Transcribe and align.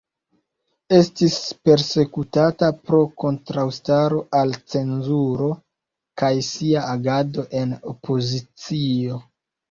Estis 0.99 1.33
persekutata 1.67 2.69
pro 2.87 3.01
kontraŭstaro 3.23 4.21
al 4.39 4.53
cenzuro 4.75 5.49
kaj 6.23 6.31
sia 6.47 6.87
agado 6.95 7.43
en 7.61 7.77
opozicio. 7.93 9.19